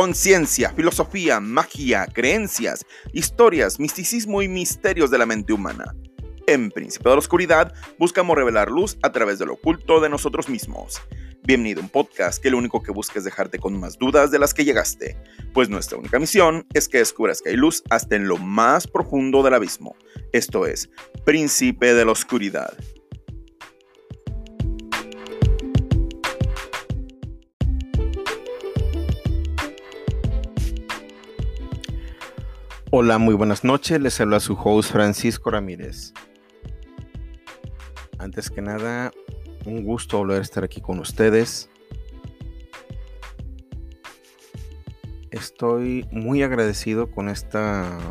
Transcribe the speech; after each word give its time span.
Conciencia, 0.00 0.70
filosofía, 0.70 1.40
magia, 1.40 2.06
creencias, 2.06 2.86
historias, 3.12 3.80
misticismo 3.80 4.42
y 4.42 4.46
misterios 4.46 5.10
de 5.10 5.18
la 5.18 5.26
mente 5.26 5.52
humana. 5.52 5.92
En 6.46 6.70
Príncipe 6.70 7.08
de 7.08 7.16
la 7.16 7.18
Oscuridad 7.18 7.74
buscamos 7.98 8.36
revelar 8.36 8.70
luz 8.70 8.96
a 9.02 9.10
través 9.10 9.40
de 9.40 9.46
lo 9.46 9.54
oculto 9.54 9.98
de 9.98 10.08
nosotros 10.08 10.48
mismos. 10.48 11.02
Bienvenido 11.42 11.80
a 11.80 11.82
un 11.82 11.88
podcast 11.88 12.40
que 12.40 12.48
lo 12.48 12.58
único 12.58 12.80
que 12.80 12.92
busca 12.92 13.18
es 13.18 13.24
dejarte 13.24 13.58
con 13.58 13.80
más 13.80 13.98
dudas 13.98 14.30
de 14.30 14.38
las 14.38 14.54
que 14.54 14.64
llegaste, 14.64 15.16
pues 15.52 15.68
nuestra 15.68 15.98
única 15.98 16.20
misión 16.20 16.64
es 16.74 16.88
que 16.88 16.98
descubras 16.98 17.42
que 17.42 17.48
hay 17.48 17.56
luz 17.56 17.82
hasta 17.90 18.14
en 18.14 18.28
lo 18.28 18.36
más 18.36 18.86
profundo 18.86 19.42
del 19.42 19.54
abismo. 19.54 19.96
Esto 20.32 20.64
es 20.64 20.90
Príncipe 21.24 21.94
de 21.94 22.04
la 22.04 22.12
Oscuridad. 22.12 22.72
Hola, 32.90 33.18
muy 33.18 33.34
buenas 33.34 33.64
noches. 33.64 34.00
Les 34.00 34.18
a 34.18 34.40
su 34.40 34.54
host 34.54 34.90
Francisco 34.90 35.50
Ramírez. 35.50 36.14
Antes 38.18 38.48
que 38.48 38.62
nada, 38.62 39.12
un 39.66 39.84
gusto 39.84 40.16
volver 40.16 40.38
a 40.38 40.42
estar 40.42 40.64
aquí 40.64 40.80
con 40.80 40.98
ustedes. 40.98 41.68
Estoy 45.30 46.08
muy 46.10 46.42
agradecido 46.42 47.10
con 47.10 47.28
este 47.28 47.58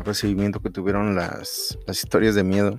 recibimiento 0.04 0.60
que 0.60 0.70
tuvieron 0.70 1.16
las, 1.16 1.76
las 1.88 2.04
historias 2.04 2.36
de 2.36 2.44
miedo. 2.44 2.78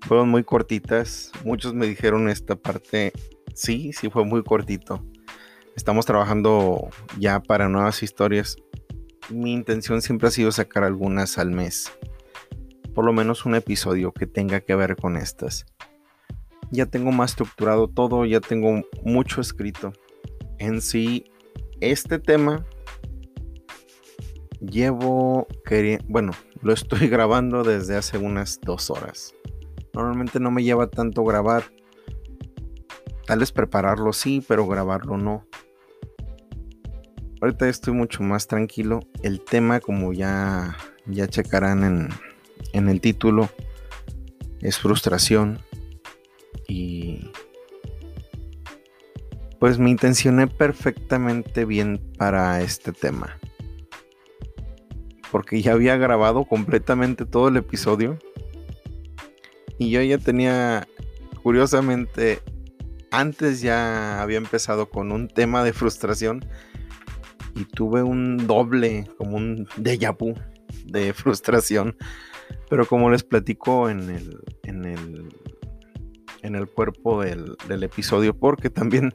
Fueron 0.00 0.30
muy 0.30 0.44
cortitas. 0.44 1.30
Muchos 1.44 1.74
me 1.74 1.86
dijeron 1.86 2.30
esta 2.30 2.56
parte. 2.56 3.12
Sí, 3.52 3.92
sí 3.92 4.08
fue 4.08 4.24
muy 4.24 4.42
cortito. 4.42 5.04
Estamos 5.76 6.06
trabajando 6.06 6.88
ya 7.18 7.40
para 7.40 7.68
nuevas 7.68 8.02
historias 8.02 8.56
mi 9.30 9.52
intención 9.52 10.02
siempre 10.02 10.28
ha 10.28 10.30
sido 10.30 10.52
sacar 10.52 10.84
algunas 10.84 11.38
al 11.38 11.50
mes. 11.50 11.92
Por 12.94 13.04
lo 13.04 13.12
menos 13.12 13.44
un 13.44 13.54
episodio 13.54 14.12
que 14.12 14.26
tenga 14.26 14.60
que 14.60 14.74
ver 14.74 14.96
con 14.96 15.16
estas. 15.16 15.66
Ya 16.70 16.86
tengo 16.86 17.12
más 17.12 17.32
estructurado 17.32 17.88
todo, 17.88 18.24
ya 18.24 18.40
tengo 18.40 18.82
mucho 19.04 19.40
escrito. 19.40 19.92
En 20.58 20.80
sí, 20.80 21.24
este 21.80 22.18
tema 22.18 22.64
llevo, 24.60 25.46
bueno, 26.08 26.32
lo 26.62 26.72
estoy 26.72 27.08
grabando 27.08 27.62
desde 27.62 27.96
hace 27.96 28.18
unas 28.18 28.60
dos 28.60 28.90
horas. 28.90 29.34
Normalmente 29.92 30.40
no 30.40 30.50
me 30.50 30.62
lleva 30.62 30.88
tanto 30.88 31.24
grabar. 31.24 31.64
Tal 33.26 33.40
vez 33.40 33.52
prepararlo 33.52 34.12
sí, 34.12 34.44
pero 34.46 34.66
grabarlo 34.66 35.16
no. 35.16 35.46
Ahorita 37.40 37.68
estoy 37.68 37.92
mucho 37.92 38.22
más 38.22 38.46
tranquilo. 38.46 39.00
El 39.22 39.40
tema, 39.42 39.80
como 39.80 40.12
ya, 40.12 40.76
ya 41.06 41.28
checarán 41.28 41.84
en, 41.84 42.08
en 42.72 42.88
el 42.88 43.00
título, 43.00 43.50
es 44.60 44.78
frustración. 44.78 45.58
Y 46.66 47.30
pues 49.58 49.78
me 49.78 49.90
intencioné 49.90 50.46
perfectamente 50.46 51.64
bien 51.66 52.00
para 52.16 52.62
este 52.62 52.92
tema. 52.92 53.38
Porque 55.30 55.60
ya 55.60 55.72
había 55.72 55.96
grabado 55.96 56.44
completamente 56.44 57.26
todo 57.26 57.48
el 57.48 57.58
episodio. 57.58 58.18
Y 59.78 59.90
yo 59.90 60.00
ya 60.00 60.16
tenía, 60.16 60.88
curiosamente, 61.42 62.40
antes 63.10 63.60
ya 63.60 64.22
había 64.22 64.38
empezado 64.38 64.88
con 64.88 65.12
un 65.12 65.28
tema 65.28 65.64
de 65.64 65.74
frustración 65.74 66.42
y 67.56 67.64
tuve 67.64 68.02
un 68.02 68.46
doble, 68.46 69.08
como 69.16 69.36
un 69.38 69.66
déjà 69.78 70.16
vu 70.16 70.34
de 70.84 71.12
frustración. 71.14 71.96
Pero 72.70 72.86
como 72.86 73.10
les 73.10 73.24
platico 73.24 73.88
en 73.88 74.10
el, 74.10 74.38
en 74.62 74.84
el, 74.84 75.28
en 76.42 76.54
el 76.54 76.68
cuerpo 76.68 77.22
del, 77.22 77.56
episodio, 77.82 78.38
porque 78.38 78.70
también 78.70 79.14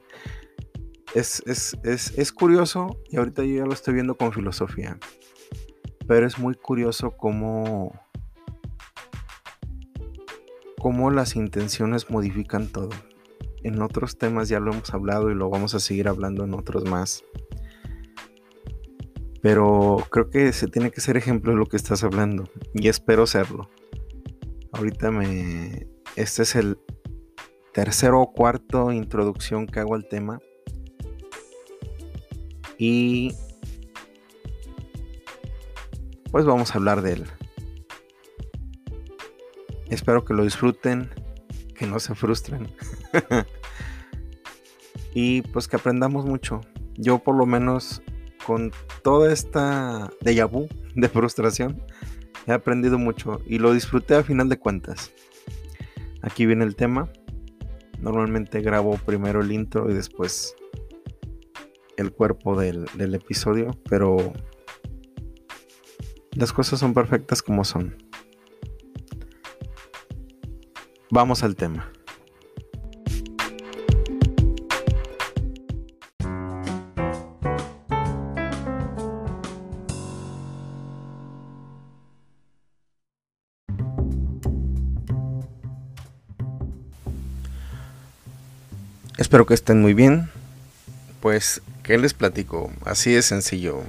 es, 1.14 1.44
es, 1.46 2.32
curioso, 2.32 2.98
y 3.10 3.18
ahorita 3.18 3.44
yo 3.44 3.58
ya 3.58 3.66
lo 3.66 3.74
estoy 3.74 3.94
viendo 3.94 4.18
con 4.18 4.34
filosofía, 4.34 4.98
pero 6.08 6.26
es 6.26 6.40
muy 6.40 6.56
curioso 6.56 7.12
cómo, 7.12 7.94
cómo 10.78 11.12
las 11.12 11.36
intenciones 11.36 12.10
modifican 12.10 12.68
todo. 12.68 12.90
En 13.64 13.82
otros 13.82 14.18
temas 14.18 14.50
ya 14.50 14.60
lo 14.60 14.74
hemos 14.74 14.94
hablado 14.94 15.30
y 15.30 15.36
lo 15.36 15.50
vamos 15.50 15.76
a 15.76 15.80
seguir 15.80 16.08
hablando 16.08 16.44
en 16.44 16.54
otros 16.54 16.84
más. 16.86 17.24
Pero 19.42 20.06
creo 20.12 20.30
que 20.30 20.54
se 20.54 20.68
tiene 20.68 20.92
que 20.92 21.02
ser 21.02 21.18
ejemplo 21.18 21.52
de 21.52 21.58
lo 21.58 21.66
que 21.66 21.78
estás 21.78 22.04
hablando. 22.04 22.50
Y 22.74 22.88
espero 22.88 23.26
serlo. 23.26 23.70
Ahorita 24.72 25.12
me. 25.12 25.88
Este 26.16 26.44
es 26.44 26.56
el 26.56 26.78
tercero 27.74 28.22
o 28.22 28.32
cuarto 28.34 28.92
introducción 28.92 29.66
que 29.66 29.80
hago 29.80 29.96
al 29.96 30.08
tema. 30.08 30.40
Y. 32.78 33.34
Pues 36.32 36.46
vamos 36.46 36.72
a 36.72 36.76
hablar 36.76 37.02
de 37.02 37.14
él. 37.14 37.26
Espero 39.90 40.24
que 40.24 40.34
lo 40.34 40.44
disfruten, 40.44 41.10
que 41.76 41.86
no 41.86 42.00
se 42.00 42.16
frustren. 42.16 42.74
y 45.14 45.42
pues 45.42 45.68
que 45.68 45.76
aprendamos 45.76 46.26
mucho. 46.26 46.62
Yo 46.96 47.20
por 47.20 47.36
lo 47.36 47.46
menos 47.46 48.02
con 48.46 48.72
toda 49.04 49.32
esta 49.32 50.12
déjà 50.22 50.46
vu 50.46 50.68
de 50.96 51.10
frustración, 51.10 51.82
he 52.48 52.52
aprendido 52.52 52.98
mucho 52.98 53.42
y 53.46 53.60
lo 53.60 53.74
disfruté 53.74 54.16
a 54.16 54.24
final 54.24 54.50
de 54.50 54.58
cuentas. 54.58 55.12
Aquí 56.22 56.46
viene 56.46 56.66
el 56.66 56.76
tema. 56.76 57.10
Normalmente 58.00 58.62
grabo 58.62 58.98
primero 59.06 59.42
el 59.42 59.52
intro 59.52 59.90
y 59.90 59.94
después 59.94 60.56
el 61.98 62.12
cuerpo 62.12 62.60
del, 62.60 62.86
del 62.96 63.14
episodio, 63.14 63.78
pero 63.90 64.34
las 66.36 66.52
cosas 66.52 66.80
son 66.80 66.94
perfectas 66.94 67.42
como 67.42 67.64
son. 67.64 67.96
Vamos 71.12 71.44
al 71.44 71.56
tema. 71.56 71.92
Espero 89.32 89.46
que 89.46 89.54
estén 89.54 89.80
muy 89.82 89.94
bien. 89.94 90.30
Pues, 91.22 91.62
¿qué 91.84 91.98
les 91.98 92.14
platico? 92.14 92.70
Así 92.84 93.14
de 93.14 93.22
sencillo. 93.22 93.82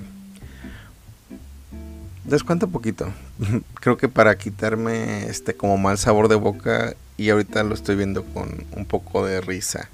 Les 2.29 2.45
cuento 2.45 2.69
poquito. 2.69 3.09
Creo 3.81 3.97
que 3.97 4.09
para 4.09 4.39
quitarme 4.39 5.27
este 5.27 5.55
como 5.55 5.79
mal 5.79 5.99
sabor 5.99 6.29
de 6.29 6.37
boca 6.37 6.95
y 7.17 7.31
ahorita 7.31 7.65
lo 7.65 7.75
estoy 7.75 7.97
viendo 7.97 8.23
con 8.23 8.65
un 8.77 8.85
poco 8.85 9.27
de 9.27 9.41
risa. 9.41 9.89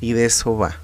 Y 0.00 0.14
de 0.14 0.24
eso 0.24 0.56
va. 0.56 0.74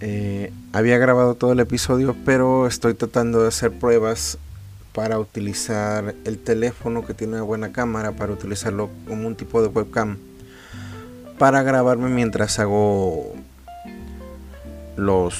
Eh, 0.00 0.52
había 0.72 0.98
grabado 0.98 1.36
todo 1.36 1.52
el 1.52 1.60
episodio, 1.60 2.16
pero 2.24 2.66
estoy 2.66 2.94
tratando 2.94 3.42
de 3.42 3.46
hacer 3.46 3.70
pruebas 3.70 4.36
para 4.92 5.20
utilizar 5.20 6.16
el 6.24 6.38
teléfono 6.40 7.06
que 7.06 7.14
tiene 7.14 7.34
una 7.34 7.42
buena 7.42 7.70
cámara, 7.70 8.10
para 8.10 8.32
utilizarlo 8.32 8.90
como 9.06 9.28
un 9.28 9.36
tipo 9.36 9.62
de 9.62 9.68
webcam 9.68 10.18
para 11.42 11.64
grabarme 11.64 12.08
mientras 12.08 12.60
hago 12.60 13.34
los, 14.94 15.34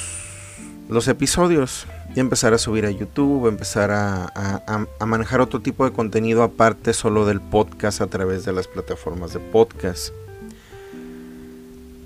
los 0.88 1.06
episodios 1.06 1.86
y 2.16 2.18
empezar 2.18 2.52
a 2.54 2.58
subir 2.58 2.86
a 2.86 2.90
YouTube, 2.90 3.46
empezar 3.46 3.92
a, 3.92 4.84
manejar 5.06 5.40
otro 5.40 5.60
tipo 5.60 5.84
de 5.84 5.92
contenido 5.92 6.42
aparte 6.42 6.92
solo 6.92 7.24
del 7.24 7.40
podcast 7.40 8.00
a 8.00 8.08
través 8.08 8.44
de 8.44 8.52
las 8.52 8.66
plataformas 8.66 9.32
de 9.32 9.38
podcast. 9.38 10.12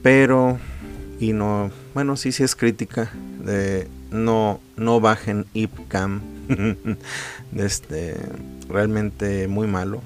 Pero, 0.02 0.58
y 1.18 1.32
no, 1.32 1.70
bueno, 1.94 2.18
sí, 2.18 2.32
sí 2.32 2.42
es 2.42 2.54
crítica, 2.54 3.10
de 3.42 3.88
no, 4.10 4.60
no 4.76 5.00
bajen 5.00 5.46
IPCAM, 5.54 6.20
este, 7.56 8.14
realmente 8.68 9.48
muy 9.48 9.66
malo. 9.66 10.02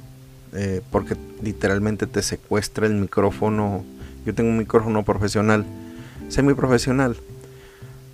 Eh, 0.53 0.81
porque 0.91 1.17
literalmente 1.43 2.07
te 2.07 2.23
secuestra 2.23 2.87
el 2.87 2.95
micrófono. 2.95 3.85
Yo 4.27 4.35
tengo 4.35 4.51
un 4.51 4.59
micrófono 4.59 5.05
profesional, 5.05 5.65
semi 6.29 6.55
profesional, 6.55 7.17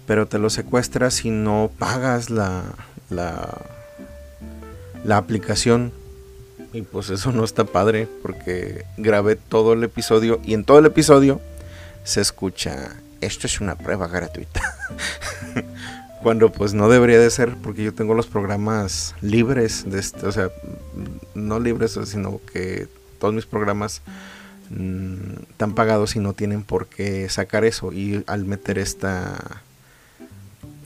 pero 0.07 0.27
te 0.27 0.39
lo 0.39 0.51
secuestra 0.51 1.11
si 1.11 1.31
no 1.31 1.71
pagas 1.79 2.31
la, 2.31 2.63
la, 3.11 3.63
la 5.05 5.17
aplicación. 5.17 5.93
Y 6.73 6.83
pues 6.83 7.09
eso 7.11 7.33
no 7.33 7.45
está 7.45 7.65
padre 7.65 8.07
porque 8.23 8.85
grabé 8.99 9.37
todo 9.37 9.73
el 9.73 9.83
episodio 9.83 10.41
y 10.45 10.53
en 10.53 10.65
todo 10.65 10.79
el 10.79 10.87
episodio 10.87 11.41
se 12.05 12.21
escucha 12.21 12.97
esto 13.21 13.47
es 13.47 13.61
una 13.61 13.77
prueba 13.77 14.07
gratuita. 14.07 14.61
Cuando 16.23 16.51
pues 16.51 16.75
no 16.75 16.89
debería 16.89 17.19
de 17.19 17.31
ser 17.31 17.57
porque 17.63 17.85
yo 17.85 17.95
tengo 17.95 18.15
los 18.15 18.27
programas 18.27 19.15
libres, 19.21 19.85
de 19.89 20.01
este, 20.01 20.27
o 20.27 20.33
sea, 20.33 20.51
no 21.37 21.61
libres, 21.61 21.99
sino 22.05 22.41
que 22.53 22.89
todos 23.19 23.35
mis 23.35 23.47
programas 23.47 24.03
mm, 24.71 25.51
están 25.51 25.75
pagados 25.75 26.17
y 26.17 26.21
no 26.21 26.33
tienen 26.33 26.63
por 26.63 26.87
qué 26.87 27.29
sacar 27.29 27.65
eso. 27.65 27.93
Y 27.93 28.25
al 28.27 28.45
meter 28.45 28.79
esta 28.79 29.63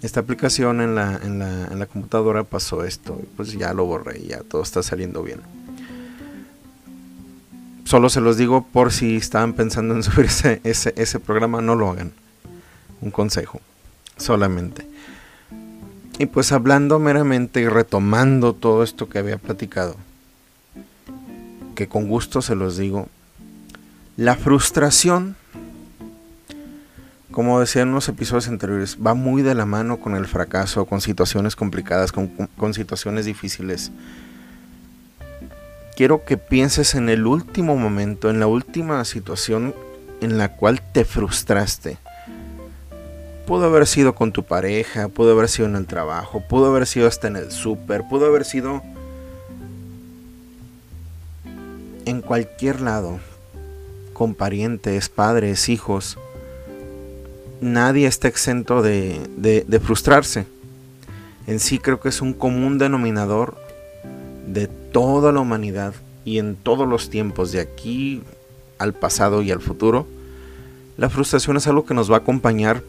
esta 0.03 0.21
aplicación 0.21 0.81
en 0.81 0.95
la, 0.95 1.21
en 1.23 1.39
la, 1.39 1.67
en 1.67 1.79
la 1.79 1.87
computadora 1.87 2.45
pasó 2.45 2.85
esto. 2.85 3.21
Pues 3.37 3.53
ya 3.53 3.75
lo 3.75 3.85
borré, 3.85 4.23
ya 4.23 4.41
todo 4.41 4.63
está 4.63 4.83
saliendo 4.83 5.23
bien. 5.23 5.41
Solo 7.85 8.09
se 8.09 8.21
los 8.21 8.37
digo 8.37 8.67
por 8.73 8.93
si 8.93 9.17
estaban 9.17 9.53
pensando 9.53 9.95
en 9.95 10.03
subir 10.05 10.27
ese, 10.27 10.61
ese, 10.95 11.21
programa, 11.21 11.61
no 11.61 11.75
lo 11.75 11.91
hagan. 11.91 12.13
Un 13.01 13.11
consejo, 13.11 13.61
solamente. 14.17 14.87
Y 16.19 16.27
pues 16.27 16.53
hablando 16.53 16.99
meramente 16.99 17.61
y 17.61 17.69
retomando 17.69 18.53
todo 18.55 18.83
esto 18.83 19.09
que 19.09 19.19
había 19.19 19.39
platicado, 19.39 19.97
que 21.81 21.89
con 21.89 22.09
gusto 22.09 22.43
se 22.43 22.55
los 22.55 22.77
digo, 22.77 23.09
la 24.19 24.37
frustración 24.37 25.35
como 27.31 27.59
decía 27.59 27.81
en 27.81 27.89
unos 27.89 28.07
episodios 28.11 28.49
anteriores, 28.49 28.99
va 28.99 29.15
muy 29.15 29.41
de 29.41 29.55
la 29.55 29.65
mano 29.65 29.99
con 29.99 30.15
el 30.15 30.27
fracaso, 30.27 30.85
con 30.85 31.01
situaciones 31.01 31.57
complicadas, 31.57 32.13
con, 32.13 32.75
situaciones 32.75 33.25
difíciles. 33.25 33.93
Quiero 35.97 36.27
que 36.27 36.37
pienses 36.37 36.95
en 36.95 37.09
el 37.09 37.27
último 37.27 37.77
momento, 37.77 38.29
en 38.29 38.41
la 38.41 38.47
última 38.47 39.03
situación 39.07 39.75
en 40.21 40.37
la 40.37 40.55
cual 40.55 40.83
te 40.83 41.07
frustraste. 41.07 41.97
Pudo 43.47 43.67
haber 43.67 43.87
sido 43.87 44.15
con 44.15 44.33
tu 44.33 44.43
pareja, 44.43 45.09
pudo 45.09 45.33
haber 45.33 45.49
sido 45.49 45.67
en 45.67 45.77
el 45.77 45.87
trabajo, 45.87 46.43
pudo 46.47 46.67
haber 46.67 46.87
sido 46.87 47.09
hasta 47.09 47.29
en 47.29 47.37
el 47.37 47.51
súper, 47.51 48.03
pudo 48.07 48.27
haber 48.27 48.45
sido 48.45 48.83
en 52.11 52.21
cualquier 52.21 52.81
lado, 52.81 53.19
con 54.13 54.35
parientes, 54.35 55.09
padres, 55.09 55.69
hijos 55.69 56.19
nadie 57.61 58.07
está 58.07 58.29
exento 58.29 58.83
de, 58.83 59.81
frustrarse. 59.83 60.47
En 61.47 61.61
sí 61.61 61.79
creo 61.79 62.01
que 62.01 62.09
es 62.09 62.21
un 62.21 62.33
común 62.33 62.79
denominador 62.79 63.57
de 64.47 64.67
toda 64.67 65.33
la 65.33 65.41
humanidad 65.41 65.95
y 66.25 66.39
en 66.39 66.57
todos 66.57 66.89
los 66.89 67.11
tiempos, 67.11 67.53
de 67.53 67.61
aquí 67.61 68.23
al 68.79 68.95
pasado 68.95 69.43
y 69.43 69.51
al 69.51 69.61
futuro. 69.61 70.07
La 70.97 71.09
frustración 71.09 71.57
es 71.57 71.67
algo 71.67 71.87
que 71.87 71.95
nos 71.95 72.11
va 72.11 72.17
a 72.17 72.21
acompañar 72.21 72.83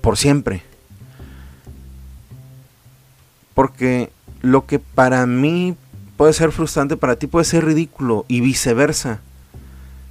por 0.00 0.16
siempre. 0.16 0.62
Porque 3.54 4.10
lo 4.42 4.66
que 4.66 4.78
para 4.78 5.26
mí 5.26 5.76
puede 6.16 6.32
ser 6.32 6.52
frustrante, 6.52 6.96
para 6.96 7.16
ti 7.16 7.26
puede 7.26 7.44
ser 7.44 7.64
ridículo 7.64 8.24
y 8.28 8.40
viceversa. 8.40 9.20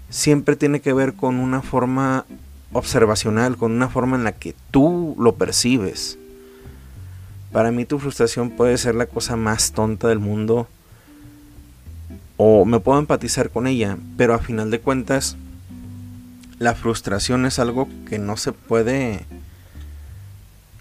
Siempre 0.09 0.55
tiene 0.55 0.79
que 0.79 0.93
ver 0.93 1.13
con 1.13 1.39
una 1.39 1.61
forma 1.61 2.25
observacional, 2.71 3.57
con 3.57 3.71
una 3.71 3.89
forma 3.89 4.17
en 4.17 4.23
la 4.23 4.33
que 4.33 4.55
tú 4.71 5.15
lo 5.19 5.35
percibes. 5.35 6.17
Para 7.51 7.71
mí 7.71 7.85
tu 7.85 7.99
frustración 7.99 8.49
puede 8.49 8.77
ser 8.77 8.95
la 8.95 9.05
cosa 9.05 9.35
más 9.35 9.71
tonta 9.71 10.07
del 10.07 10.19
mundo 10.19 10.67
o 12.37 12.65
me 12.65 12.79
puedo 12.79 12.99
empatizar 12.99 13.51
con 13.51 13.67
ella, 13.67 13.97
pero 14.17 14.33
a 14.33 14.39
final 14.39 14.71
de 14.71 14.79
cuentas 14.79 15.37
la 16.59 16.75
frustración 16.75 17.45
es 17.45 17.59
algo 17.59 17.87
que 18.07 18.17
no 18.17 18.37
se 18.37 18.53
puede 18.53 19.25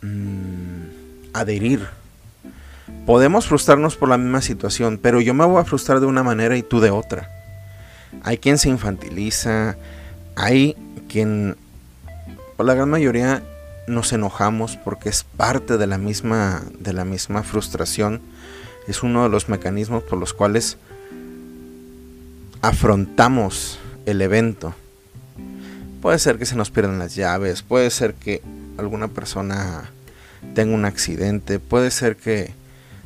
mm, 0.01 1.35
adherir. 1.35 1.89
Podemos 3.07 3.49
frustrarnos 3.49 3.97
por 3.97 4.09
la 4.09 4.19
misma 4.19 4.43
situación, 4.43 4.99
pero 5.03 5.21
yo 5.21 5.35
me 5.35 5.45
voy 5.45 5.61
a 5.61 5.65
frustrar 5.65 6.01
de 6.01 6.07
una 6.07 6.23
manera 6.23 6.57
y 6.57 6.63
tú 6.63 6.81
de 6.81 6.91
otra. 6.91 7.31
Hay 8.23 8.39
quien 8.39 8.59
se 8.59 8.69
infantiliza, 8.69 9.77
hay 10.37 10.77
quien 11.09 11.57
la 12.59 12.75
gran 12.75 12.89
mayoría 12.91 13.43
nos 13.87 14.13
enojamos 14.13 14.77
porque 14.77 15.09
es 15.09 15.25
parte 15.25 15.79
de 15.79 15.87
la 15.87 15.99
misma 15.99 16.63
de 16.79 16.93
la 16.93 17.05
misma 17.05 17.43
frustración 17.43 18.21
es 18.87 19.03
uno 19.03 19.25
de 19.25 19.29
los 19.29 19.49
mecanismos 19.49 20.03
por 20.05 20.19
los 20.19 20.33
cuales 20.33 20.77
afrontamos 22.61 23.79
el 24.07 24.23
evento 24.23 24.75
puede 26.01 26.19
ser 26.19 26.39
que 26.39 26.47
se 26.47 26.55
nos 26.55 26.71
pierdan 26.71 26.99
las 26.99 27.17
llaves 27.17 27.63
puede 27.63 27.91
ser 27.91 28.15
que 28.15 28.41
alguna 28.79 29.09
persona 29.09 29.91
tenga 30.55 30.75
un 30.75 30.85
accidente 30.85 31.59
puede 31.59 31.91
ser 31.91 32.17
que 32.17 32.55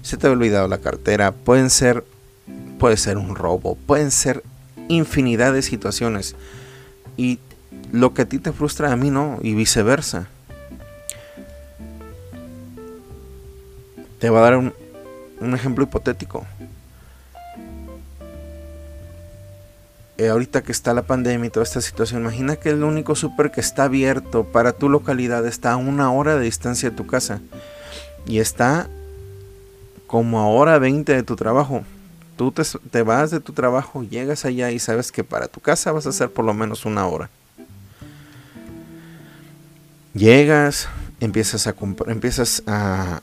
se 0.06 0.16
te 0.16 0.26
ha 0.26 0.30
olvidado 0.30 0.68
la 0.68 0.78
cartera 0.78 1.32
pueden 1.32 1.68
ser 1.68 2.04
puede 2.78 2.96
ser 2.96 3.18
un 3.18 3.34
robo 3.34 3.74
pueden 3.74 4.10
ser 4.10 4.42
infinidad 4.88 5.52
de 5.52 5.62
situaciones 5.62 6.36
y 7.16 7.40
lo 7.92 8.14
que 8.14 8.22
a 8.22 8.26
ti 8.26 8.38
te 8.38 8.52
frustra 8.52 8.92
a 8.92 8.96
mí 8.96 9.10
no, 9.10 9.38
y 9.42 9.54
viceversa. 9.54 10.28
Te 14.18 14.30
voy 14.30 14.38
a 14.38 14.42
dar 14.42 14.56
un, 14.56 14.74
ejemplo 15.54 15.84
hipotético. 15.84 16.46
Eh, 20.18 20.28
ahorita 20.28 20.62
que 20.62 20.72
está 20.72 20.94
la 20.94 21.02
pandemia 21.02 21.46
y 21.46 21.50
toda 21.50 21.64
esta 21.64 21.82
situación, 21.82 22.22
imagina 22.22 22.56
que 22.56 22.70
el 22.70 22.82
único 22.82 23.14
súper 23.14 23.50
que 23.50 23.60
está 23.60 23.84
abierto 23.84 24.44
para 24.44 24.72
tu 24.72 24.88
localidad 24.88 25.46
está 25.46 25.72
a 25.72 25.76
una 25.76 26.10
hora 26.10 26.36
de 26.36 26.44
distancia 26.44 26.88
de 26.88 26.96
tu 26.96 27.06
casa 27.06 27.40
y 28.26 28.38
está 28.38 28.88
como 30.06 30.40
a 30.40 30.46
hora 30.46 30.78
20 30.78 31.14
de 31.14 31.22
tu 31.22 31.36
trabajo. 31.36 31.84
Tú 32.36 32.52
te, 32.52 32.62
te 32.90 33.02
vas 33.02 33.30
de 33.30 33.40
tu 33.40 33.52
trabajo, 33.52 34.02
llegas 34.02 34.44
allá 34.44 34.70
y 34.70 34.78
sabes 34.78 35.10
que 35.10 35.24
para 35.24 35.48
tu 35.48 35.60
casa 35.60 35.92
vas 35.92 36.06
a 36.06 36.10
hacer 36.10 36.30
por 36.30 36.44
lo 36.44 36.54
menos 36.54 36.84
una 36.84 37.06
hora. 37.06 37.30
Llegas, 40.14 40.88
empiezas 41.20 41.66
a 41.66 41.74
empiezas 42.06 42.62
a, 42.66 43.20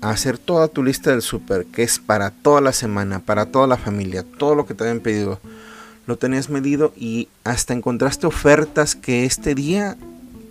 hacer 0.00 0.38
toda 0.38 0.68
tu 0.68 0.84
lista 0.84 1.10
del 1.10 1.22
súper, 1.22 1.66
que 1.66 1.82
es 1.82 1.98
para 1.98 2.30
toda 2.30 2.60
la 2.60 2.72
semana, 2.72 3.18
para 3.20 3.46
toda 3.46 3.66
la 3.66 3.76
familia, 3.76 4.24
todo 4.38 4.54
lo 4.54 4.66
que 4.66 4.74
te 4.74 4.84
habían 4.84 5.00
pedido. 5.00 5.40
Lo 6.06 6.16
tenías 6.16 6.50
medido 6.50 6.92
y 6.96 7.28
hasta 7.44 7.74
encontraste 7.74 8.26
ofertas 8.26 8.94
que 8.94 9.24
este 9.24 9.54
día 9.54 9.96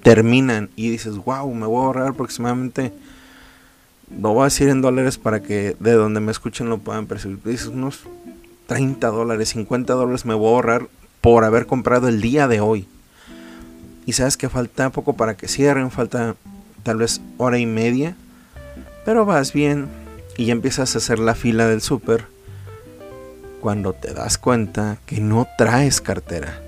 terminan 0.03 0.69
y 0.75 0.89
dices, 0.89 1.17
wow, 1.17 1.53
me 1.53 1.65
voy 1.65 1.81
a 1.81 1.85
ahorrar 1.87 2.07
aproximadamente, 2.09 2.93
lo 4.09 4.33
voy 4.33 4.41
a 4.41 4.45
decir 4.45 4.69
en 4.69 4.81
dólares 4.81 5.17
para 5.17 5.41
que 5.41 5.75
de 5.79 5.91
donde 5.93 6.19
me 6.19 6.31
escuchen 6.31 6.69
lo 6.69 6.77
puedan 6.77 7.07
percibir. 7.07 7.39
Dices 7.43 7.67
unos 7.67 8.01
30 8.67 9.07
dólares, 9.07 9.49
50 9.49 9.93
dólares 9.93 10.25
me 10.25 10.33
voy 10.33 10.47
a 10.47 10.55
ahorrar 10.55 10.87
por 11.21 11.43
haber 11.43 11.65
comprado 11.65 12.07
el 12.07 12.21
día 12.21 12.47
de 12.47 12.61
hoy 12.61 12.87
y 14.05 14.13
sabes 14.13 14.37
que 14.37 14.49
falta 14.49 14.89
poco 14.89 15.13
para 15.13 15.35
que 15.35 15.47
cierren, 15.47 15.91
falta 15.91 16.35
tal 16.83 16.97
vez 16.97 17.19
hora 17.37 17.57
y 17.57 17.65
media, 17.65 18.15
pero 19.03 19.25
vas 19.25 19.51
bien 19.51 19.87
y 20.37 20.45
ya 20.45 20.53
empiezas 20.53 20.95
a 20.95 20.99
hacer 20.99 21.19
la 21.19 21.35
fila 21.35 21.67
del 21.67 21.81
súper 21.81 22.25
cuando 23.59 23.91
te 23.91 24.13
das 24.13 24.37
cuenta 24.37 24.97
que 25.05 25.19
no 25.19 25.45
traes 25.57 25.99
cartera. 25.99 26.61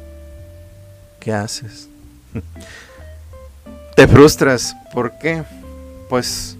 ¿Qué 1.21 1.31
haces? 1.31 1.87
te 3.95 4.07
frustras. 4.07 4.75
¿Por 4.93 5.17
qué? 5.19 5.43
Pues 6.09 6.57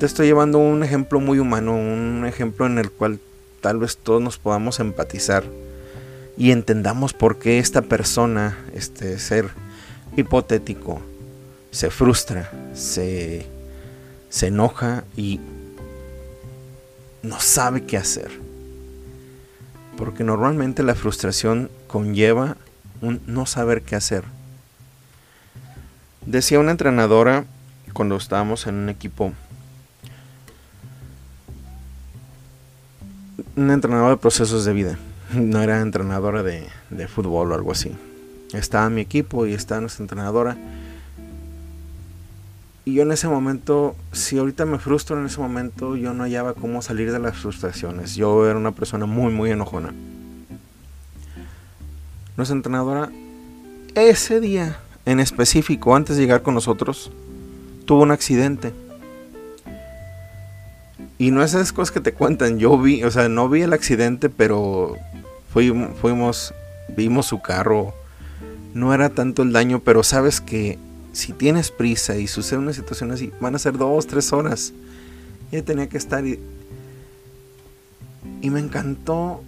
te 0.00 0.06
estoy 0.06 0.28
llevando 0.28 0.56
un 0.56 0.82
ejemplo 0.82 1.20
muy 1.20 1.38
humano, 1.38 1.74
un 1.76 2.24
ejemplo 2.26 2.64
en 2.64 2.78
el 2.78 2.90
cual 2.90 3.20
tal 3.60 3.80
vez 3.80 3.98
todos 3.98 4.22
nos 4.22 4.38
podamos 4.38 4.80
empatizar 4.80 5.44
y 6.38 6.52
entendamos 6.52 7.12
por 7.12 7.38
qué 7.38 7.58
esta 7.58 7.82
persona, 7.82 8.56
este 8.72 9.18
ser 9.18 9.50
hipotético, 10.16 11.02
se 11.70 11.90
frustra, 11.90 12.50
se, 12.72 13.44
se 14.30 14.46
enoja 14.46 15.04
y 15.18 15.38
no 17.22 17.38
sabe 17.38 17.84
qué 17.84 17.98
hacer. 17.98 18.30
Porque 19.98 20.24
normalmente 20.24 20.82
la 20.82 20.94
frustración 20.94 21.70
conlleva 21.88 22.56
un 23.02 23.20
no 23.26 23.44
saber 23.44 23.82
qué 23.82 23.96
hacer. 23.96 24.24
Decía 26.24 26.58
una 26.58 26.70
entrenadora 26.70 27.44
cuando 27.92 28.16
estábamos 28.16 28.66
en 28.66 28.76
un 28.76 28.88
equipo, 28.88 29.34
un 33.56 33.70
entrenador 33.70 34.10
de 34.10 34.16
procesos 34.16 34.64
de 34.64 34.72
vida 34.72 34.98
no 35.34 35.62
era 35.62 35.80
entrenadora 35.80 36.42
de, 36.42 36.68
fútbol 37.08 37.52
o 37.52 37.54
algo 37.54 37.72
así. 37.72 37.92
Estaba 38.52 38.90
mi 38.90 39.00
equipo 39.00 39.46
y 39.46 39.54
estaba 39.54 39.80
nuestra 39.80 40.02
entrenadora. 40.02 40.56
Y 42.84 42.94
yo 42.94 43.02
en 43.02 43.12
ese 43.12 43.28
momento, 43.28 43.94
si 44.12 44.38
ahorita 44.38 44.64
me 44.64 44.78
frustro 44.78 45.18
en 45.18 45.26
ese 45.26 45.40
momento, 45.40 45.96
yo 45.96 46.14
no 46.14 46.24
hallaba 46.24 46.54
cómo 46.54 46.82
salir 46.82 47.12
de 47.12 47.18
las 47.18 47.36
frustraciones. 47.36 48.16
Yo 48.16 48.48
era 48.48 48.58
una 48.58 48.72
persona 48.72 49.06
muy, 49.06 49.32
muy 49.32 49.50
enojona. 49.50 49.92
Nuestra 52.36 52.56
entrenadora, 52.56 53.10
ese 53.94 54.40
día, 54.40 54.78
en 55.04 55.20
específico, 55.20 55.94
antes 55.94 56.16
de 56.16 56.22
llegar 56.22 56.42
con 56.42 56.54
nosotros, 56.54 57.12
tuvo 57.84 58.02
un 58.02 58.10
accidente. 58.10 58.72
Y 61.20 61.32
no 61.32 61.42
esas 61.42 61.74
cosas 61.74 61.92
que 61.92 62.00
te 62.00 62.14
cuentan. 62.14 62.58
Yo 62.58 62.78
vi, 62.78 63.04
o 63.04 63.10
sea, 63.10 63.28
no 63.28 63.46
vi 63.50 63.60
el 63.60 63.74
accidente, 63.74 64.30
pero 64.30 64.96
fuimos, 65.52 66.54
vimos 66.96 67.26
su 67.26 67.42
carro. 67.42 67.92
No 68.72 68.94
era 68.94 69.10
tanto 69.10 69.42
el 69.42 69.52
daño, 69.52 69.80
pero 69.80 70.02
sabes 70.02 70.40
que 70.40 70.78
si 71.12 71.34
tienes 71.34 71.70
prisa 71.72 72.16
y 72.16 72.26
sucede 72.26 72.60
una 72.60 72.72
situación 72.72 73.10
así, 73.10 73.32
van 73.38 73.54
a 73.54 73.58
ser 73.58 73.76
dos, 73.76 74.06
tres 74.06 74.32
horas. 74.32 74.72
Y 75.52 75.60
tenía 75.60 75.90
que 75.90 75.98
estar 75.98 76.26
y, 76.26 76.40
y 78.40 78.48
me 78.48 78.60
encantó. 78.60 79.42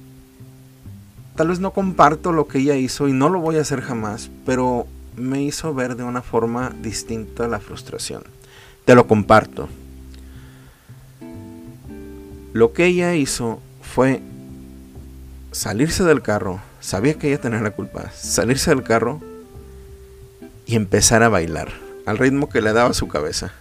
Tal 1.37 1.49
vez 1.49 1.59
no 1.59 1.71
comparto 1.71 2.33
lo 2.33 2.49
que 2.49 2.59
ella 2.59 2.76
hizo 2.76 3.09
y 3.09 3.14
no 3.14 3.31
lo 3.31 3.41
voy 3.41 3.57
a 3.57 3.62
hacer 3.62 3.81
jamás, 3.81 4.31
pero 4.45 4.87
me 5.17 5.43
hizo 5.43 5.73
ver 5.73 5.97
de 5.97 6.05
una 6.05 6.21
forma 6.21 6.71
distinta 6.83 7.49
la 7.49 7.61
frustración. 7.61 8.25
Te 8.85 8.95
lo 8.95 9.07
comparto. 9.07 9.71
Lo 12.52 12.73
que 12.73 12.87
ella 12.87 13.14
hizo 13.14 13.61
fue 13.80 14.21
salirse 15.52 16.04
del 16.04 16.23
carro, 16.23 16.61
sabía 16.80 17.14
que 17.14 17.28
ella 17.28 17.40
tenía 17.40 17.61
la 17.61 17.71
culpa, 17.71 18.11
salirse 18.14 18.71
del 18.71 18.82
carro 18.82 19.21
y 20.66 20.76
empezar 20.76 21.23
a 21.23 21.30
bailar 21.30 21.73
al 22.04 22.18
ritmo 22.18 22.49
que 22.49 22.61
le 22.61 22.73
daba 22.73 22.94
su 22.94 23.06
cabeza. 23.09 23.52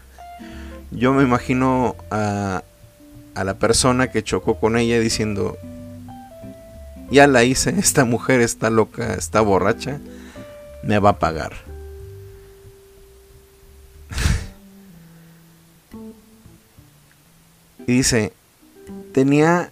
Yo 0.91 1.13
me 1.13 1.23
imagino 1.23 1.95
a, 2.09 2.63
la 3.35 3.53
persona 3.55 4.11
que 4.11 4.23
chocó 4.23 4.59
con 4.59 4.77
ella 4.77 4.99
diciendo, 4.99 5.57
ya 7.09 7.27
la 7.27 7.45
hice, 7.45 7.69
esta 7.79 8.03
mujer 8.03 8.41
está 8.41 8.69
loca, 8.69 9.13
está 9.13 9.39
borracha, 9.39 10.01
me 10.83 10.99
va 10.99 11.11
a 11.11 11.19
pagar. 11.19 11.53
y 17.87 17.93
dice, 17.93 18.33
tenía 19.11 19.71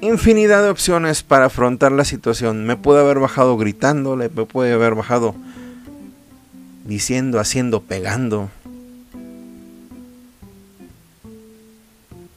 infinidad 0.00 0.62
de 0.62 0.70
opciones 0.70 1.22
para 1.22 1.46
afrontar 1.46 1.92
la 1.92 2.04
situación. 2.04 2.64
Me 2.64 2.76
puede 2.76 3.00
haber 3.00 3.18
bajado 3.18 3.56
gritándole, 3.56 4.28
me 4.28 4.44
puede 4.44 4.72
haber 4.72 4.94
bajado 4.94 5.34
diciendo, 6.84 7.38
haciendo, 7.38 7.82
pegando. 7.82 8.50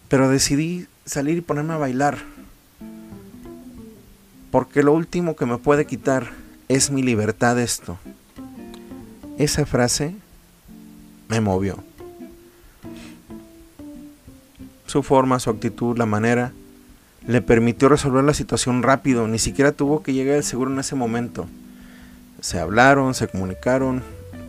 Pero 0.10 0.30
decidí 0.30 0.88
salir 1.06 1.38
y 1.38 1.42
ponerme 1.42 1.74
a 1.74 1.78
bailar. 1.78 2.20
Porque 4.52 4.84
lo 4.84 4.94
último 4.94 5.36
que 5.36 5.46
me 5.46 5.58
puede 5.58 5.86
quitar 5.86 6.32
es 6.68 6.92
mi 6.92 7.02
libertad 7.02 7.60
esto. 7.60 7.98
Esa 9.40 9.66
frase 9.66 10.16
me 11.28 11.42
movió. 11.42 11.84
Su 14.94 15.02
forma, 15.02 15.40
su 15.40 15.50
actitud, 15.50 15.98
la 15.98 16.06
manera 16.06 16.52
le 17.26 17.42
permitió 17.42 17.90
resolver 17.90 18.24
la 18.24 18.36
situación 18.36 18.84
rápido, 18.84 19.28
ni 19.28 19.40
siquiera 19.40 19.72
tuvo 19.72 20.04
que 20.04 20.14
llegar 20.14 20.36
el 20.36 20.44
seguro 20.44 20.72
en 20.72 20.78
ese 20.78 20.94
momento. 20.94 21.48
Se 22.42 22.60
hablaron, 22.60 23.16
se 23.16 23.28
comunicaron, 23.28 24.04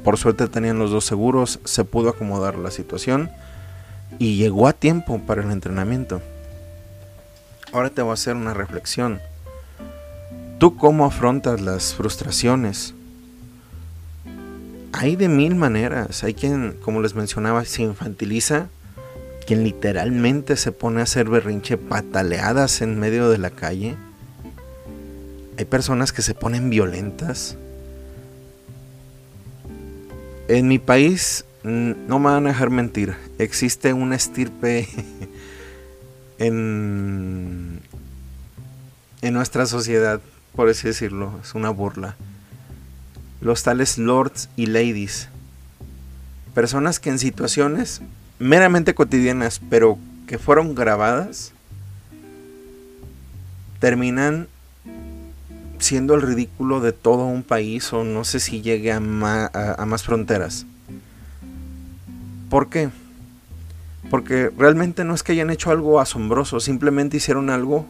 por 0.04 0.18
suerte 0.18 0.46
tenían 0.48 0.78
los 0.78 0.90
dos 0.90 1.06
seguros, 1.06 1.60
se 1.64 1.84
pudo 1.84 2.10
acomodar 2.10 2.58
la 2.58 2.70
situación 2.70 3.30
y 4.18 4.36
llegó 4.36 4.68
a 4.68 4.74
tiempo 4.74 5.18
para 5.18 5.42
el 5.42 5.50
entrenamiento. 5.50 6.20
Ahora 7.72 7.88
te 7.88 8.02
voy 8.02 8.10
a 8.10 8.12
hacer 8.12 8.36
una 8.36 8.52
reflexión. 8.52 9.20
¿Tú 10.58 10.76
cómo 10.76 11.06
afrontas 11.06 11.62
las 11.62 11.94
frustraciones? 11.94 12.92
Hay 14.92 15.16
de 15.16 15.30
mil 15.30 15.54
maneras. 15.54 16.22
Hay 16.22 16.34
quien, 16.34 16.76
como 16.82 17.00
les 17.00 17.14
mencionaba, 17.14 17.64
se 17.64 17.80
infantiliza 17.80 18.68
quien 19.44 19.62
literalmente 19.62 20.56
se 20.56 20.72
pone 20.72 21.00
a 21.00 21.04
hacer 21.04 21.28
berrinche 21.28 21.76
pataleadas 21.76 22.80
en 22.80 22.98
medio 22.98 23.30
de 23.30 23.38
la 23.38 23.50
calle. 23.50 23.96
Hay 25.58 25.64
personas 25.66 26.12
que 26.12 26.22
se 26.22 26.34
ponen 26.34 26.70
violentas. 26.70 27.56
En 30.48 30.68
mi 30.68 30.78
país, 30.78 31.44
no 31.62 32.18
me 32.18 32.26
van 32.26 32.46
a 32.46 32.50
dejar 32.50 32.70
mentir, 32.70 33.14
existe 33.38 33.92
una 33.92 34.16
estirpe 34.16 34.88
en, 36.38 37.80
en 39.22 39.34
nuestra 39.34 39.64
sociedad, 39.66 40.20
por 40.54 40.68
así 40.68 40.88
decirlo, 40.88 41.40
es 41.42 41.54
una 41.54 41.70
burla. 41.70 42.16
Los 43.40 43.62
tales 43.62 43.98
lords 43.98 44.48
y 44.56 44.66
ladies. 44.66 45.28
Personas 46.54 47.00
que 47.00 47.10
en 47.10 47.18
situaciones 47.18 48.00
meramente 48.38 48.94
cotidianas, 48.94 49.60
pero 49.70 49.98
que 50.26 50.38
fueron 50.38 50.74
grabadas, 50.74 51.52
terminan 53.78 54.48
siendo 55.78 56.14
el 56.14 56.22
ridículo 56.22 56.80
de 56.80 56.92
todo 56.92 57.26
un 57.26 57.42
país 57.42 57.92
o 57.92 58.04
no 58.04 58.24
sé 58.24 58.40
si 58.40 58.62
llegue 58.62 58.92
a, 58.92 59.00
más 59.00 60.02
fronteras. 60.02 60.66
¿Por 62.48 62.68
qué? 62.68 62.88
Porque 64.10 64.50
realmente 64.56 65.04
no 65.04 65.14
es 65.14 65.22
que 65.22 65.32
hayan 65.32 65.50
hecho 65.50 65.70
algo 65.70 66.00
asombroso, 66.00 66.60
simplemente 66.60 67.18
hicieron 67.18 67.50
algo 67.50 67.86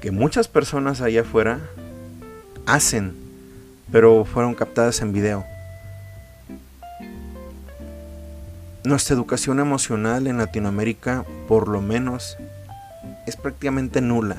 que 0.00 0.10
muchas 0.10 0.48
personas 0.48 1.00
allá 1.00 1.22
afuera 1.22 1.60
hacen, 2.66 3.14
pero 3.90 4.24
fueron 4.24 4.54
captadas 4.54 5.00
en 5.00 5.12
video. 5.12 5.44
Nuestra 8.84 9.14
educación 9.14 9.60
emocional 9.60 10.26
en 10.26 10.38
Latinoamérica, 10.38 11.24
por 11.46 11.68
lo 11.68 11.80
menos, 11.80 12.36
es 13.28 13.36
prácticamente 13.36 14.00
nula. 14.00 14.38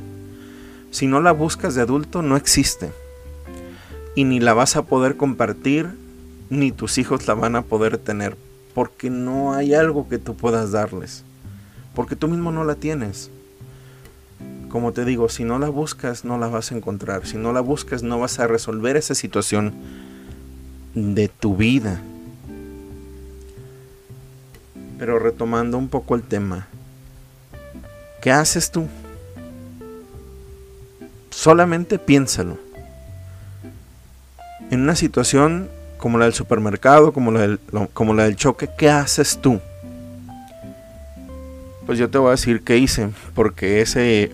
Si 0.91 1.07
no 1.07 1.21
la 1.21 1.31
buscas 1.31 1.75
de 1.75 1.81
adulto, 1.81 2.21
no 2.21 2.35
existe. 2.35 2.91
Y 4.15 4.25
ni 4.25 4.41
la 4.41 4.53
vas 4.53 4.75
a 4.75 4.81
poder 4.81 5.15
compartir, 5.15 5.87
ni 6.49 6.73
tus 6.73 6.97
hijos 6.97 7.25
la 7.25 7.35
van 7.35 7.55
a 7.55 7.61
poder 7.61 7.97
tener, 7.97 8.35
porque 8.75 9.09
no 9.09 9.53
hay 9.53 9.73
algo 9.75 10.09
que 10.09 10.17
tú 10.17 10.35
puedas 10.35 10.73
darles, 10.73 11.23
porque 11.95 12.17
tú 12.17 12.27
mismo 12.27 12.51
no 12.51 12.65
la 12.65 12.75
tienes. 12.75 13.31
Como 14.67 14.91
te 14.91 15.05
digo, 15.05 15.29
si 15.29 15.45
no 15.45 15.57
la 15.57 15.69
buscas, 15.69 16.25
no 16.25 16.37
la 16.37 16.47
vas 16.47 16.73
a 16.73 16.75
encontrar. 16.75 17.25
Si 17.25 17.37
no 17.37 17.53
la 17.53 17.61
buscas, 17.61 18.03
no 18.03 18.19
vas 18.19 18.39
a 18.39 18.47
resolver 18.47 18.97
esa 18.97 19.15
situación 19.15 19.73
de 20.95 21.29
tu 21.29 21.55
vida 21.55 22.01
pero 25.03 25.19
retomando 25.19 25.77
un 25.77 25.89
poco 25.89 26.15
el 26.15 26.23
tema, 26.23 26.65
¿qué 28.21 28.31
haces 28.31 28.71
tú? 28.71 28.87
Solamente 31.29 31.99
piénsalo. 31.99 32.57
En 34.71 34.79
una 34.79 34.95
situación 34.95 35.67
como 35.97 36.17
la 36.17 36.23
del 36.23 36.33
supermercado, 36.33 37.11
como 37.11 37.33
la 37.33 37.41
del, 37.41 38.35
choque, 38.37 38.69
¿qué 38.77 38.89
haces 38.89 39.39
tú? 39.41 39.59
Pues 41.85 41.99
yo 41.99 42.09
te 42.09 42.17
voy 42.17 42.29
a 42.29 42.31
decir 42.31 42.63
qué 42.63 42.77
hice, 42.77 43.09
porque 43.35 43.81
ese 43.81 44.31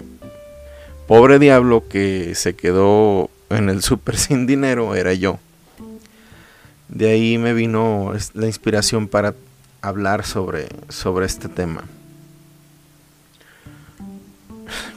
pobre 1.08 1.40
diablo 1.40 1.84
que 1.90 2.36
se 2.36 2.56
quedó 2.56 3.32
en 3.50 3.70
el 3.70 3.82
super 3.82 4.18
sin 4.20 4.46
dinero 4.46 4.94
era 4.94 5.16
yo. 5.16 5.40
De 6.90 7.10
ahí 7.10 7.40
me 7.40 7.56
vino 7.56 8.14
la 8.36 8.46
inspiración 8.46 9.08
para 9.08 9.34
hablar 9.82 10.26
sobre, 10.26 10.70
sobre 10.90 11.26
este 11.26 11.50
tema? 11.50 11.84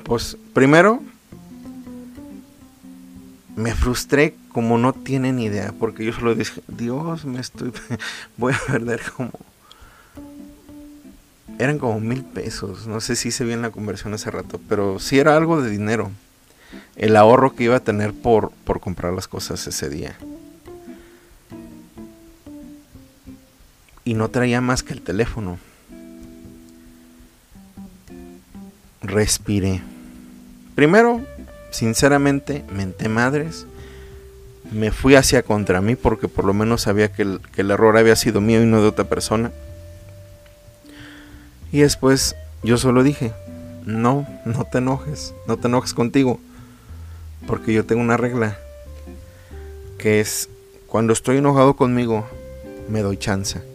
Pues 0.04 0.36
primero, 0.52 1.00
me 3.56 3.74
frustré 3.74 4.34
como 4.52 4.78
no 4.78 4.92
tienen 4.92 5.38
idea, 5.38 5.72
porque 5.78 6.04
yo 6.04 6.12
solo 6.12 6.34
dije, 6.34 6.60
Dios, 6.68 7.24
me 7.24 7.40
estoy, 7.40 7.72
voy 8.36 8.52
a 8.52 8.72
perder 8.72 9.02
como... 9.16 9.30
Eran 11.58 11.78
como 11.78 12.00
mil 12.00 12.24
pesos, 12.24 12.86
no 12.86 13.00
sé 13.00 13.14
si 13.14 13.30
se 13.30 13.44
bien 13.44 13.62
la 13.62 13.70
conversión 13.70 14.14
hace 14.14 14.30
rato, 14.30 14.60
pero 14.68 14.98
sí 14.98 15.18
era 15.18 15.36
algo 15.36 15.62
de 15.62 15.70
dinero. 15.70 16.10
El 16.96 17.14
ahorro 17.14 17.54
que 17.54 17.64
iba 17.64 17.76
a 17.76 17.80
tener 17.80 18.12
por, 18.14 18.50
por 18.64 18.80
comprar 18.80 19.12
las 19.12 19.28
cosas 19.28 19.66
ese 19.66 19.88
día. 19.88 20.16
Y 24.04 24.14
no 24.14 24.30
traía 24.30 24.60
más 24.60 24.82
que 24.82 24.92
el 24.92 25.02
teléfono. 25.02 25.58
Respiré. 29.02 29.82
Primero, 30.74 31.20
sinceramente, 31.70 32.64
menté 32.72 33.08
madres. 33.08 33.66
Me 34.70 34.90
fui 34.90 35.16
hacia 35.16 35.42
contra 35.42 35.80
mí 35.80 35.96
porque 35.96 36.28
por 36.28 36.44
lo 36.44 36.54
menos 36.54 36.82
sabía 36.82 37.12
que 37.12 37.22
el, 37.22 37.40
que 37.54 37.60
el 37.60 37.70
error 37.70 37.96
había 37.96 38.16
sido 38.16 38.40
mío 38.40 38.62
y 38.62 38.66
no 38.66 38.80
de 38.80 38.88
otra 38.88 39.04
persona. 39.04 39.52
Y 41.72 41.80
después 41.80 42.36
yo 42.62 42.78
solo 42.78 43.02
dije, 43.02 43.32
no, 43.84 44.26
no 44.44 44.64
te 44.64 44.78
enojes, 44.78 45.34
no 45.46 45.56
te 45.56 45.68
enojes 45.68 45.94
contigo. 45.94 46.40
Porque 47.46 47.72
yo 47.72 47.84
tengo 47.84 48.00
una 48.00 48.16
regla 48.16 48.56
que 49.98 50.20
es 50.20 50.48
cuando 50.86 51.12
estoy 51.12 51.38
enojado 51.38 51.74
conmigo, 51.74 52.26
me 52.88 53.02
doy 53.02 53.16
chance. 53.16 53.71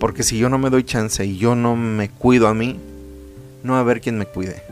Porque 0.00 0.22
si 0.22 0.38
yo 0.38 0.48
no 0.48 0.58
me 0.58 0.70
doy 0.70 0.82
chance 0.82 1.24
y 1.24 1.36
yo 1.36 1.54
no 1.54 1.76
me 1.76 2.08
cuido 2.08 2.48
a 2.48 2.54
mí, 2.54 2.80
no 3.62 3.74
va 3.74 3.78
a 3.78 3.82
haber 3.82 4.00
quien 4.00 4.16
me 4.16 4.24
cuide. 4.24 4.62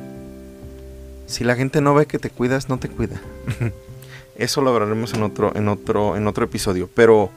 Si 1.26 1.44
la 1.44 1.54
gente 1.54 1.82
no 1.82 1.94
ve 1.94 2.06
que 2.06 2.18
te 2.18 2.30
cuidas, 2.30 2.70
no 2.70 2.78
te 2.78 2.88
cuida. 2.88 3.20
Eso 4.36 4.62
lo 4.62 4.70
hablaremos 4.70 5.12
en 5.12 5.22
otro, 5.22 5.54
en 5.54 5.68
otro, 5.68 6.16
en 6.16 6.26
otro 6.26 6.46
episodio. 6.46 6.88
Pero 6.94 7.30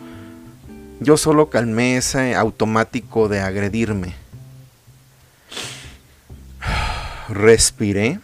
yo 1.01 1.17
solo 1.17 1.49
calmé 1.49 1.97
ese 1.97 2.33
automático 2.33 3.27
de 3.27 3.41
agredirme. 3.41 4.15
Respiré. 7.29 8.19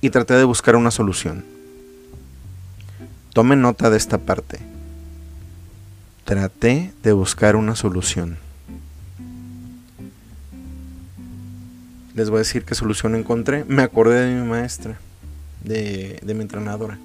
Y 0.00 0.10
traté 0.10 0.34
de 0.34 0.44
buscar 0.44 0.76
una 0.76 0.90
solución. 0.90 1.44
Tomen 3.32 3.60
nota 3.60 3.90
de 3.90 3.96
esta 3.96 4.18
parte. 4.18 4.58
Traté 6.24 6.92
de 7.02 7.12
buscar 7.12 7.56
una 7.56 7.76
solución. 7.76 8.38
les 12.16 12.30
voy 12.30 12.38
a 12.38 12.38
decir 12.38 12.64
qué 12.64 12.74
solución 12.74 13.14
encontré. 13.14 13.64
Me 13.68 13.82
acordé 13.82 14.24
de 14.24 14.34
mi 14.34 14.48
maestra, 14.48 14.96
de, 15.62 16.18
mi 16.24 16.40
entrenadora. 16.40 16.98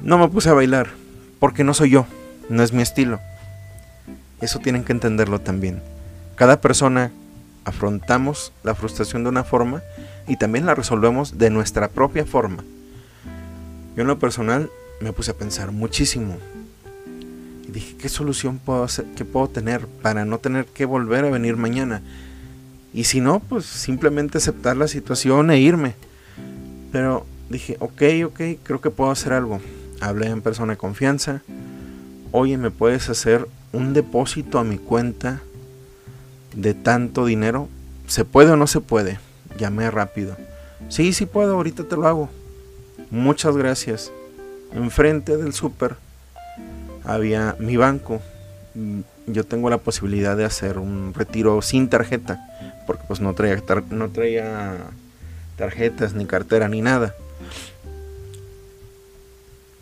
No 0.00 0.16
me 0.16 0.28
puse 0.28 0.48
a 0.48 0.54
bailar, 0.54 0.90
porque 1.40 1.64
no 1.64 1.74
soy 1.74 1.90
yo, 1.90 2.06
no 2.48 2.62
es 2.62 2.72
mi 2.72 2.82
estilo. 2.82 3.20
Eso 4.40 4.60
tienen 4.60 4.84
que 4.84 4.92
entenderlo 4.92 5.40
también. 5.40 5.82
Cada 6.36 6.60
persona 6.60 7.10
afrontamos 7.64 8.52
la 8.62 8.74
frustración 8.74 9.22
de 9.24 9.30
una 9.30 9.44
forma 9.44 9.82
y 10.26 10.36
también 10.36 10.66
la 10.66 10.74
resolvemos 10.74 11.38
de 11.38 11.50
nuestra 11.50 11.88
propia 11.88 12.24
forma. 12.24 12.64
Yo 13.96 14.02
en 14.02 14.08
lo 14.08 14.18
personal 14.18 14.70
me 15.00 15.12
puse 15.12 15.32
a 15.32 15.34
pensar 15.34 15.72
muchísimo 15.72 16.36
dije, 17.72 17.96
¿qué 17.96 18.08
solución 18.08 18.58
puedo, 18.58 18.84
hacer, 18.84 19.06
que 19.16 19.24
puedo 19.24 19.48
tener 19.48 19.86
para 19.86 20.24
no 20.24 20.38
tener 20.38 20.66
que 20.66 20.84
volver 20.84 21.24
a 21.24 21.30
venir 21.30 21.56
mañana? 21.56 22.02
Y 22.94 23.04
si 23.04 23.20
no, 23.20 23.40
pues 23.40 23.64
simplemente 23.64 24.38
aceptar 24.38 24.76
la 24.76 24.86
situación 24.86 25.50
e 25.50 25.58
irme. 25.58 25.94
Pero 26.92 27.26
dije, 27.48 27.76
ok, 27.80 28.02
ok, 28.26 28.40
creo 28.62 28.80
que 28.80 28.90
puedo 28.90 29.10
hacer 29.10 29.32
algo. 29.32 29.60
Hablé 30.00 30.26
en 30.26 30.42
persona 30.42 30.74
de 30.74 30.78
confianza. 30.78 31.42
Oye, 32.32 32.58
¿me 32.58 32.70
puedes 32.70 33.08
hacer 33.08 33.48
un 33.72 33.94
depósito 33.94 34.58
a 34.58 34.64
mi 34.64 34.76
cuenta 34.76 35.40
de 36.54 36.74
tanto 36.74 37.26
dinero? 37.26 37.68
¿Se 38.06 38.24
puede 38.24 38.50
o 38.50 38.56
no 38.56 38.66
se 38.66 38.80
puede? 38.80 39.18
Llamé 39.58 39.90
rápido. 39.90 40.36
Sí, 40.88 41.12
sí 41.12 41.26
puedo, 41.26 41.54
ahorita 41.54 41.84
te 41.84 41.96
lo 41.96 42.06
hago. 42.06 42.30
Muchas 43.10 43.56
gracias. 43.56 44.12
Enfrente 44.72 45.36
del 45.36 45.52
súper 45.52 45.96
había 47.04 47.56
mi 47.58 47.76
banco. 47.76 48.20
Mm, 48.74 49.00
yo 49.26 49.44
tengo 49.44 49.70
la 49.70 49.78
posibilidad 49.78 50.36
de 50.36 50.44
hacer 50.44 50.78
un 50.78 51.14
retiro 51.14 51.62
sin 51.62 51.88
tarjeta, 51.88 52.40
porque 52.86 53.04
pues 53.06 53.20
no 53.20 53.34
traía, 53.34 53.62
no 53.90 54.10
traía 54.10 54.76
tarjetas, 55.56 56.14
ni 56.14 56.26
cartera, 56.26 56.68
ni 56.68 56.80
nada. 56.80 57.14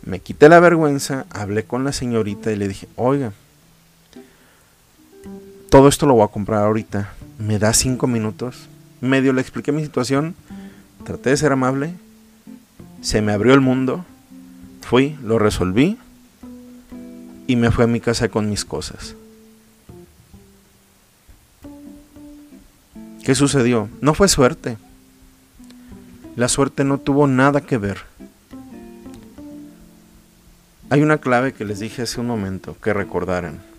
Me 0.03 0.19
quité 0.19 0.49
la 0.49 0.59
vergüenza, 0.59 1.25
hablé 1.29 1.63
con 1.63 1.83
la 1.83 1.91
señorita 1.91 2.51
y 2.51 2.55
le 2.55 2.67
dije, 2.67 2.87
oiga, 2.95 3.33
todo 5.71 5.87
esto 5.87 6.05
lo 6.05 6.15
voy 6.15 6.25
a 6.25 6.27
comprar 6.27 6.65
ahorita. 6.65 7.13
¿Me 7.39 7.57
da 7.57 7.71
cinco 7.71 8.05
minutos? 8.05 8.67
Medio 8.99 9.31
le 9.31 9.39
expliqué 9.39 9.71
mi 9.71 9.81
situación, 9.81 10.35
traté 11.05 11.29
de 11.29 11.37
ser 11.37 11.53
amable, 11.53 11.93
se 12.99 13.21
me 13.21 13.31
abrió 13.31 13.53
el 13.53 13.61
mundo, 13.61 14.05
fui, 14.81 15.17
lo 15.23 15.39
resolví 15.39 15.97
y 17.47 17.55
me 17.55 17.71
fui 17.71 17.85
a 17.85 17.87
mi 17.87 18.01
casa 18.01 18.27
con 18.27 18.49
mis 18.49 18.65
cosas. 18.65 19.15
¿Qué 23.23 23.33
sucedió? 23.33 23.87
No 24.01 24.13
fue 24.13 24.27
suerte. 24.27 24.77
La 26.35 26.49
suerte 26.49 26.83
no 26.83 26.97
tuvo 26.97 27.27
nada 27.27 27.61
que 27.61 27.77
ver. 27.77 27.99
Hay 30.89 31.01
una 31.01 31.19
clave 31.19 31.53
que 31.53 31.63
les 31.63 31.79
dije 31.79 32.01
hace 32.01 32.19
un 32.19 32.27
momento 32.27 32.75
que 32.83 32.91
recordaran. 32.91 33.70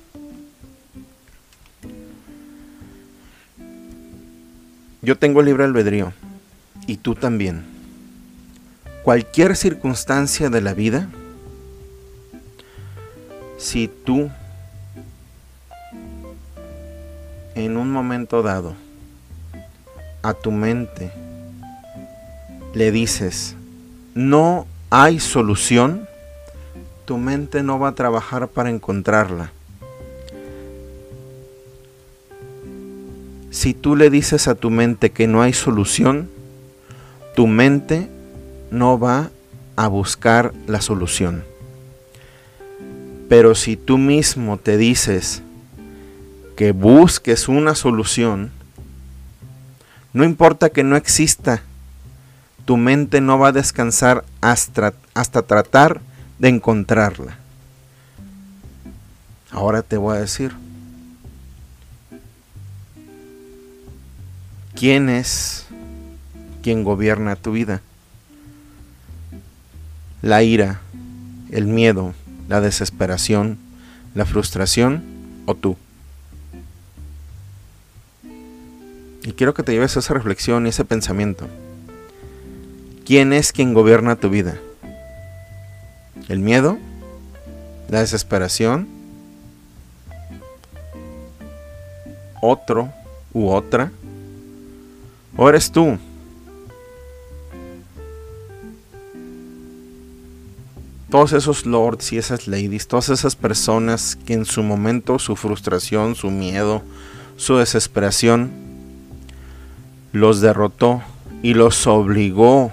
Yo 5.02 5.18
tengo 5.18 5.42
libre 5.42 5.64
albedrío 5.64 6.12
y 6.86 6.96
tú 6.96 7.14
también. 7.16 7.64
Cualquier 9.02 9.56
circunstancia 9.56 10.48
de 10.48 10.60
la 10.60 10.74
vida 10.74 11.08
si 13.58 13.88
tú 13.88 14.30
en 17.54 17.76
un 17.76 17.92
momento 17.92 18.42
dado 18.42 18.74
a 20.22 20.34
tu 20.34 20.50
mente 20.50 21.12
le 22.74 22.90
dices, 22.90 23.54
no 24.14 24.66
hay 24.90 25.20
solución, 25.20 26.08
tu 27.04 27.18
mente 27.18 27.62
no 27.62 27.78
va 27.78 27.88
a 27.88 27.94
trabajar 27.94 28.48
para 28.48 28.70
encontrarla. 28.70 29.52
Si 33.52 33.74
tú 33.74 33.96
le 33.96 34.08
dices 34.08 34.48
a 34.48 34.54
tu 34.54 34.70
mente 34.70 35.10
que 35.10 35.26
no 35.26 35.42
hay 35.42 35.52
solución, 35.52 36.30
tu 37.36 37.46
mente 37.46 38.08
no 38.70 38.98
va 38.98 39.28
a 39.76 39.88
buscar 39.88 40.54
la 40.66 40.80
solución. 40.80 41.44
Pero 43.28 43.54
si 43.54 43.76
tú 43.76 43.98
mismo 43.98 44.56
te 44.56 44.78
dices 44.78 45.42
que 46.56 46.72
busques 46.72 47.46
una 47.46 47.74
solución, 47.74 48.50
no 50.14 50.24
importa 50.24 50.70
que 50.70 50.82
no 50.82 50.96
exista, 50.96 51.60
tu 52.64 52.78
mente 52.78 53.20
no 53.20 53.38
va 53.38 53.48
a 53.48 53.52
descansar 53.52 54.24
hasta, 54.40 54.94
hasta 55.12 55.42
tratar 55.42 56.00
de 56.38 56.48
encontrarla. 56.48 57.36
Ahora 59.50 59.82
te 59.82 59.98
voy 59.98 60.16
a 60.16 60.20
decir, 60.20 60.52
¿quién 64.82 65.08
es 65.08 65.64
quien 66.60 66.82
gobierna 66.82 67.36
tu 67.36 67.52
vida? 67.52 67.82
La 70.22 70.42
ira, 70.42 70.80
el 71.52 71.68
miedo, 71.68 72.14
la 72.48 72.60
desesperación, 72.60 73.58
la 74.16 74.26
frustración 74.26 75.04
o 75.46 75.54
tú. 75.54 75.76
Y 79.22 79.34
quiero 79.34 79.54
que 79.54 79.62
te 79.62 79.70
lleves 79.70 79.96
esa 79.96 80.14
reflexión 80.14 80.66
y 80.66 80.70
ese 80.70 80.84
pensamiento. 80.84 81.46
¿Quién 83.06 83.32
es 83.32 83.52
quien 83.52 83.74
gobierna 83.74 84.16
tu 84.16 84.30
vida? 84.30 84.56
¿El 86.28 86.40
miedo? 86.40 86.76
¿La 87.88 88.00
desesperación? 88.00 88.88
¿Otro 92.40 92.92
u 93.32 93.48
otra? 93.48 93.92
¿O 95.36 95.48
eres 95.48 95.70
tú? 95.70 95.98
todos 101.12 101.34
esos 101.34 101.66
lords 101.66 102.10
y 102.14 102.16
esas 102.16 102.48
ladies, 102.48 102.88
todas 102.88 103.10
esas 103.10 103.36
personas 103.36 104.16
que 104.16 104.32
en 104.32 104.46
su 104.46 104.62
momento 104.62 105.18
su 105.18 105.36
frustración, 105.36 106.14
su 106.14 106.30
miedo, 106.30 106.82
su 107.36 107.58
desesperación 107.58 108.50
los 110.12 110.40
derrotó 110.40 111.02
y 111.42 111.52
los 111.52 111.86
obligó 111.86 112.72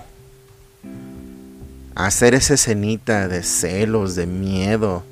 a 1.95 2.05
hacer 2.05 2.33
esa 2.33 2.53
escenita 2.53 3.27
de 3.27 3.43
celos, 3.43 4.15
de 4.15 4.25
miedo, 4.25 5.03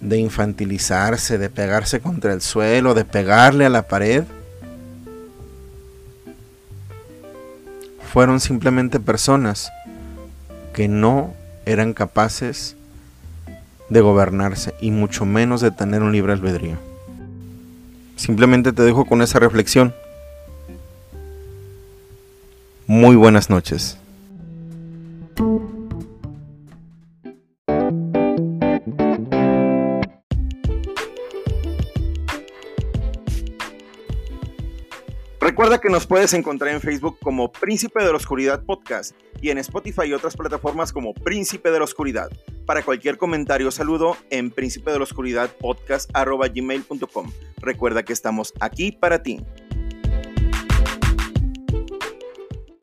de 0.00 0.16
infantilizarse, 0.16 1.36
de 1.36 1.50
pegarse 1.50 2.00
contra 2.00 2.32
el 2.32 2.40
suelo, 2.40 2.94
de 2.94 3.04
pegarle 3.04 3.66
a 3.66 3.68
la 3.68 3.88
pared. 3.88 4.24
Fueron 8.12 8.40
simplemente 8.40 9.00
personas 9.00 9.72
que 10.74 10.86
no 10.86 11.32
eran 11.64 11.94
capaces 11.94 12.76
de 13.88 14.00
gobernarse 14.02 14.74
y 14.82 14.90
mucho 14.90 15.24
menos 15.24 15.62
de 15.62 15.70
tener 15.70 16.02
un 16.02 16.12
libre 16.12 16.34
albedrío. 16.34 16.76
Simplemente 18.16 18.74
te 18.74 18.82
dejo 18.82 19.06
con 19.06 19.22
esa 19.22 19.38
reflexión. 19.38 19.94
Muy 22.86 23.16
buenas 23.16 23.48
noches. 23.48 23.96
Recuerda 35.62 35.80
que 35.80 35.90
nos 35.90 36.08
puedes 36.08 36.34
encontrar 36.34 36.74
en 36.74 36.80
Facebook 36.80 37.20
como 37.22 37.52
Príncipe 37.52 38.02
de 38.02 38.10
la 38.10 38.16
Oscuridad 38.16 38.64
Podcast 38.64 39.14
y 39.40 39.50
en 39.50 39.58
Spotify 39.58 40.06
y 40.06 40.12
otras 40.12 40.36
plataformas 40.36 40.92
como 40.92 41.14
Príncipe 41.14 41.70
de 41.70 41.78
la 41.78 41.84
Oscuridad. 41.84 42.30
Para 42.66 42.82
cualquier 42.82 43.16
comentario 43.16 43.68
o 43.68 43.70
saludo 43.70 44.16
en 44.30 44.50
príncipe 44.50 44.90
de 44.90 44.98
la 44.98 45.04
oscuridad 45.04 45.50
podcast 45.60 46.10
Recuerda 47.58 48.02
que 48.02 48.12
estamos 48.12 48.52
aquí 48.58 48.90
para 48.90 49.22
ti. 49.22 49.40